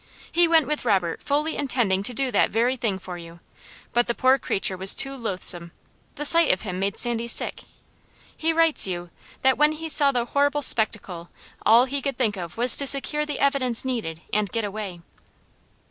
He 0.31 0.47
went 0.47 0.65
with 0.65 0.83
Robert 0.83 1.21
fully 1.23 1.55
intending 1.55 2.01
to 2.01 2.13
do 2.15 2.31
that 2.31 2.49
very 2.49 2.75
thing 2.75 2.97
for 2.97 3.19
you, 3.19 3.39
but 3.93 4.07
the 4.07 4.15
poor 4.15 4.39
creature 4.39 4.75
was 4.75 4.95
too 4.95 5.15
loathsome. 5.15 5.71
The 6.15 6.25
sight 6.25 6.51
of 6.51 6.61
him 6.61 6.79
made 6.79 6.97
Sandy 6.97 7.27
sick. 7.27 7.65
He 8.35 8.51
writes 8.51 8.87
you 8.87 9.11
that 9.43 9.59
when 9.59 9.73
he 9.73 9.89
saw 9.89 10.11
the 10.11 10.25
horrible 10.25 10.63
spectacle, 10.63 11.29
all 11.67 11.85
he 11.85 12.01
could 12.01 12.17
think 12.17 12.35
of 12.35 12.57
was 12.57 12.75
to 12.77 12.87
secure 12.87 13.27
the 13.27 13.37
evidence 13.39 13.85
needed 13.85 14.23
and 14.33 14.51
get 14.51 14.65
away." 14.65 15.01